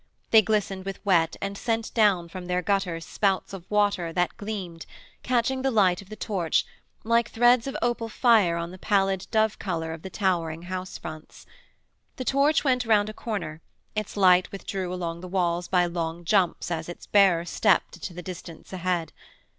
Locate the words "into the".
17.97-18.23